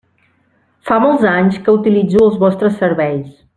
Fa 0.89 0.97
molts 1.03 1.27
anys 1.33 1.59
que 1.67 1.77
utilitzo 1.81 2.25
els 2.31 2.41
vostres 2.47 2.83
serveis. 2.83 3.29